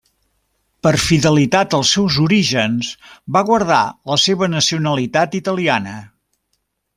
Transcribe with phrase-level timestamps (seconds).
[0.85, 2.89] Per fidelitat als seus orígens,
[3.37, 5.97] va guardar la seva nacionalitat italiana.